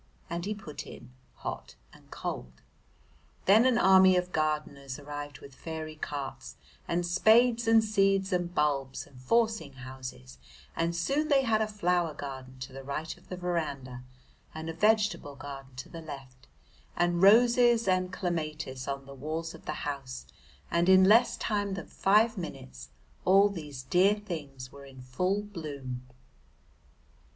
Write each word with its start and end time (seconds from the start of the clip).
and 0.31 0.45
he 0.47 0.55
put 0.55 0.87
in 0.87 1.11
hot 1.35 1.75
and 1.93 2.09
cold. 2.09 2.63
Then 3.45 3.67
an 3.67 3.77
army 3.77 4.17
of 4.17 4.31
gardeners 4.31 4.97
arrived 4.97 5.41
with 5.41 5.53
fairy 5.53 5.95
carts 5.95 6.55
and 6.87 7.05
spades 7.05 7.67
and 7.67 7.83
seeds 7.83 8.33
and 8.33 8.51
bulbs 8.55 9.05
and 9.05 9.21
forcing 9.21 9.73
houses, 9.73 10.39
and 10.75 10.95
soon 10.95 11.27
they 11.27 11.43
had 11.43 11.61
a 11.61 11.67
flower 11.67 12.15
garden 12.15 12.57
to 12.61 12.73
the 12.73 12.83
right 12.83 13.15
of 13.15 13.29
the 13.29 13.37
verandah 13.37 14.01
and 14.55 14.71
a 14.71 14.73
vegetable 14.73 15.35
garden 15.35 15.75
to 15.75 15.87
the 15.87 16.01
left, 16.01 16.47
and 16.95 17.21
roses 17.21 17.87
and 17.87 18.11
clematis 18.11 18.87
on 18.87 19.05
the 19.05 19.13
walls 19.13 19.53
of 19.53 19.65
the 19.65 19.85
house, 19.87 20.25
and 20.71 20.89
in 20.89 21.03
less 21.03 21.37
time 21.37 21.75
than 21.75 21.85
five 21.85 22.39
minutes 22.39 22.89
all 23.23 23.49
these 23.49 23.83
dear 23.83 24.15
things 24.15 24.71
were 24.71 24.83
in 24.83 24.99
full 24.99 25.43
bloom. 25.43 26.01